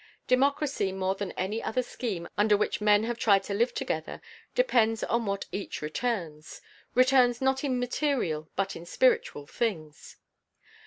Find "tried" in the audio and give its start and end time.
3.19-3.43